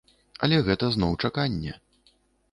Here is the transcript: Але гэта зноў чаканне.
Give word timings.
Але 0.45 0.57
гэта 0.69 0.87
зноў 0.95 1.11
чаканне. 1.29 1.73